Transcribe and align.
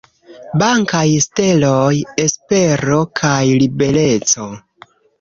Blankaj 0.61 1.01
steloj: 1.25 1.93
espero 2.25 3.01
kaj 3.23 3.39
libereco. 3.63 4.53